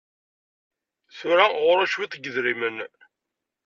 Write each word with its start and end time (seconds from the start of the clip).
Tura 1.17 1.45
ɣur-i 1.61 1.87
cwiṭ 1.93 2.13
n 2.15 2.21
yidrimen. 2.23 2.77